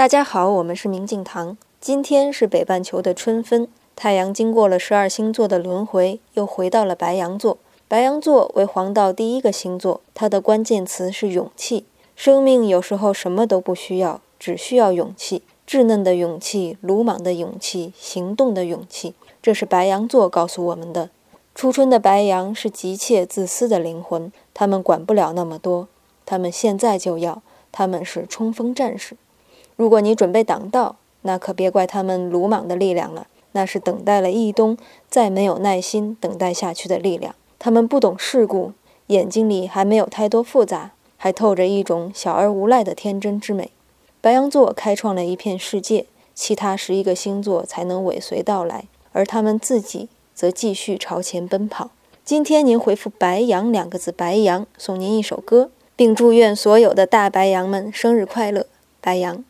[0.00, 1.58] 大家好，我们是明镜堂。
[1.78, 7.58] 今天是北半球的春分，太阳经过了十二星座的轮回，又回到了白羊座。
[7.86, 11.84] 白羊座为黄道第一个星座，它的关键词是勇气。
[12.16, 19.12] 生命有时候什么都不需要，只需要勇气，稚嫩的勇气，鲁莽的勇气，行动的勇气。
[19.42, 21.10] 这是白羊座告诉我们的。
[21.54, 25.88] 初春的白羊是急切自私的灵魂，他们管不了那么多，
[26.24, 29.18] 他们现在就要，他们是冲锋战士。
[29.80, 34.76] 如果你准备挡道，那可别怪他们鲁莽的力量了，那是等待了一冬
[35.08, 37.34] 再没有耐心等待下去的力量。
[37.58, 38.72] 他们不懂世故，
[39.06, 43.70] 眼睛里还没有太多复杂，还透着一种小而无赖的天真之美。
[44.20, 46.04] 白羊座开创了一片世界，
[46.34, 51.88] 其他十一个星座才能尾随到来，而他们自己则继续朝前奔跑。
[52.22, 58.66] 今天您回复“白羊”两个字，白羊送您一首歌，并祝愿所有的大白羊们生日快乐，
[59.00, 59.42] 白羊。